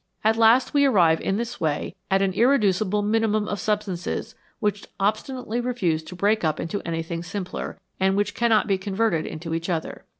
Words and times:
At 0.23 0.35
last 0.35 0.73
we 0.73 0.83
arrive 0.83 1.21
in 1.21 1.37
this 1.37 1.61
way 1.61 1.95
at 2.09 2.23
an 2.23 2.33
irreducible 2.33 3.03
minimum 3.03 3.47
of 3.47 3.59
substances 3.59 4.33
which 4.59 4.87
obstinately 4.99 5.61
refuse 5.61 6.01
to 6.05 6.15
break 6.15 6.43
up 6.43 6.59
into 6.59 6.81
anything 6.83 7.21
simpler, 7.21 7.79
and 7.99 8.17
which 8.17 8.33
cannot 8.33 8.65
be 8.65 8.79
converted 8.79 9.27
into 9.27 9.53
each 9.53 9.69
other. 9.69 10.05